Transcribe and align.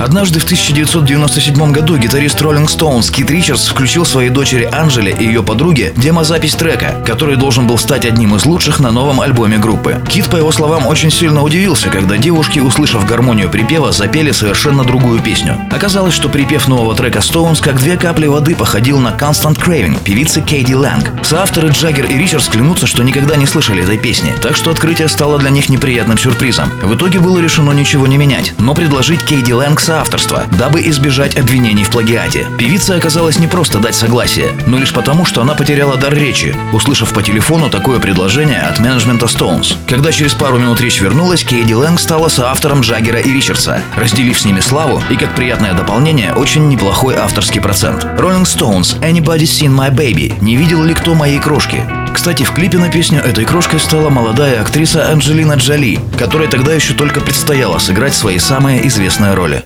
Однажды 0.00 0.40
в 0.40 0.44
1997 0.44 1.72
году 1.72 1.96
гитарист 1.96 2.40
Rolling 2.40 2.66
Stones 2.66 3.12
Кит 3.12 3.30
Ричардс 3.30 3.68
включил 3.68 4.04
своей 4.04 4.30
дочери 4.30 4.68
Анжеле 4.72 5.14
и 5.18 5.24
ее 5.24 5.42
подруге 5.42 5.92
демозапись 5.96 6.54
трека, 6.54 6.96
который 7.06 7.36
должен 7.36 7.66
был 7.66 7.78
стать 7.78 8.04
одним 8.04 8.34
из 8.34 8.46
лучших 8.46 8.80
на 8.80 8.90
новом 8.90 9.20
альбоме 9.20 9.58
группы. 9.58 10.00
Кит, 10.08 10.26
по 10.26 10.36
его 10.36 10.52
словам, 10.52 10.86
очень 10.86 11.10
сильно 11.10 11.42
удивился, 11.42 11.88
когда 11.88 12.16
девушки, 12.16 12.58
услышав 12.58 13.06
гармонию 13.06 13.50
припева, 13.50 13.92
запели 13.92 14.30
совершенно 14.30 14.84
другую 14.84 15.20
песню. 15.20 15.56
Оказалось, 15.70 16.14
что 16.14 16.28
припев 16.28 16.68
нового 16.68 16.94
трека 16.94 17.20
Stones 17.20 17.62
как 17.62 17.78
две 17.78 17.96
капли 17.96 18.26
воды 18.26 18.54
походил 18.54 18.98
на 18.98 19.08
Constant 19.08 19.58
Craving 19.58 20.02
певицы 20.02 20.40
Кейди 20.40 20.74
Лэнг. 20.74 21.10
Соавторы 21.22 21.68
Джаггер 21.68 22.06
и 22.06 22.16
Ричардс 22.16 22.48
клянутся, 22.48 22.86
что 22.86 23.02
никогда 23.02 23.36
не 23.36 23.46
слышали 23.46 23.82
этой 23.82 23.98
песни, 23.98 24.32
так 24.40 24.56
что 24.56 24.70
открытие 24.70 25.08
стало 25.08 25.38
для 25.38 25.50
них 25.50 25.68
неприятным 25.68 26.18
сюрпризом. 26.18 26.70
В 26.82 26.94
итоге 26.94 27.18
было 27.20 27.38
решено 27.38 27.72
ничего 27.72 28.06
не 28.06 28.16
менять, 28.16 28.54
но 28.58 28.74
предложить 28.74 29.22
Кейди 29.24 29.52
Лэнг 29.52 29.80
соавторство, 29.82 30.44
дабы 30.58 30.80
избежать 30.88 31.36
обвинений 31.36 31.84
в 31.84 31.90
плагиате. 31.90 32.46
Певица 32.58 32.96
оказалась 32.96 33.38
не 33.38 33.46
просто 33.46 33.78
дать 33.78 33.94
согласие, 33.94 34.52
но 34.66 34.78
лишь 34.78 34.92
потому, 34.92 35.24
что 35.24 35.42
она 35.42 35.54
потеряла 35.54 35.96
дар 35.96 36.14
речи, 36.14 36.54
услышав 36.72 37.12
по 37.12 37.22
телефону 37.22 37.68
такое 37.68 37.98
предложение 37.98 38.60
от 38.60 38.78
менеджмента 38.78 39.26
Stones. 39.26 39.76
Когда 39.88 40.12
через 40.12 40.34
пару 40.34 40.58
минут 40.58 40.80
речь 40.80 41.00
вернулась, 41.00 41.44
Кейди 41.44 41.74
Лэнг 41.74 42.00
стала 42.00 42.28
соавтором 42.28 42.80
Джаггера 42.80 43.20
и 43.20 43.32
Ричардса, 43.32 43.82
разделив 43.96 44.40
с 44.40 44.44
ними 44.44 44.60
славу 44.60 45.02
и, 45.10 45.16
как 45.16 45.34
приятное 45.34 45.74
дополнение, 45.74 46.32
очень 46.32 46.68
неплохой 46.68 47.16
авторский 47.16 47.60
процент. 47.60 48.04
Rolling 48.04 48.44
Stones 48.44 49.00
«Anybody 49.00 49.44
Seen 49.44 49.74
My 49.76 49.90
Baby» 49.90 50.34
«Не 50.40 50.56
видел 50.56 50.82
ли 50.84 50.94
кто 50.94 51.14
моей 51.14 51.38
крошки?» 51.38 51.82
Кстати, 52.12 52.42
в 52.44 52.52
клипе 52.52 52.78
на 52.78 52.90
песню 52.90 53.20
этой 53.20 53.44
крошкой 53.44 53.80
стала 53.80 54.10
молодая 54.10 54.60
актриса 54.60 55.10
Анджелина 55.10 55.54
Джоли, 55.54 55.98
которой 56.18 56.48
тогда 56.48 56.72
еще 56.72 56.94
только 56.94 57.20
предстояло 57.20 57.78
сыграть 57.78 58.14
свои 58.14 58.38
самые 58.38 58.86
известные 58.86 59.34
роли. 59.34 59.64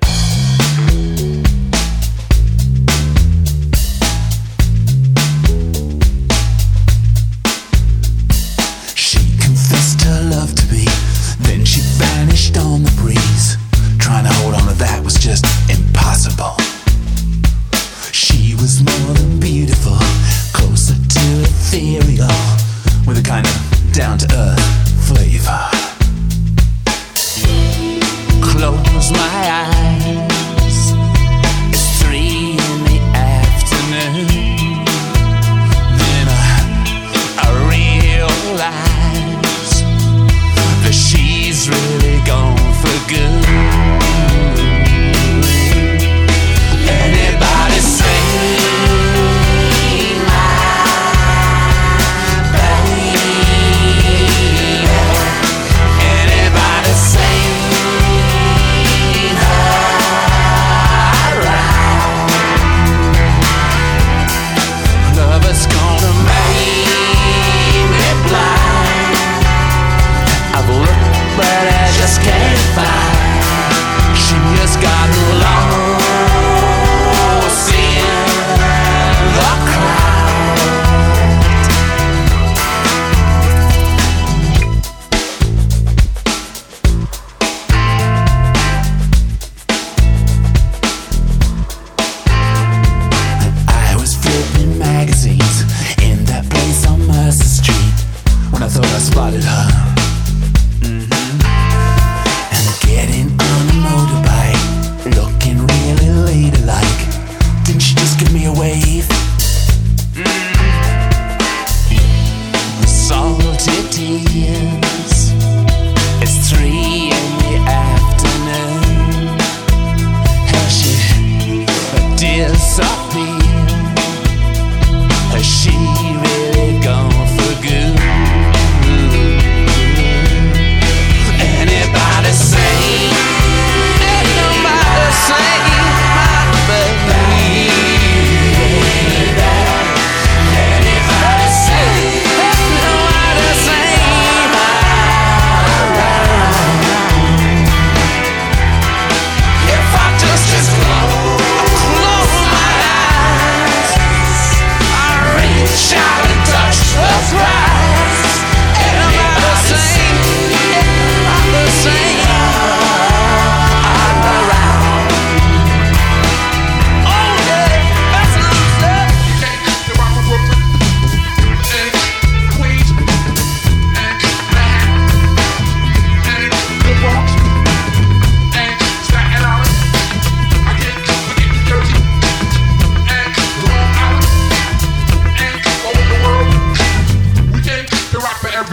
off 122.78 123.14
me. 123.14 123.35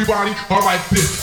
Everybody. 0.04 0.36
All 0.50 0.60
right, 0.60 0.80
bitch. 0.90 1.23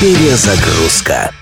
Перезагрузка. 0.00 1.32